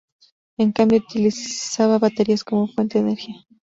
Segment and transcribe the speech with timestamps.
[0.57, 3.35] En cambio, utilizaba baterías como fuente de energía.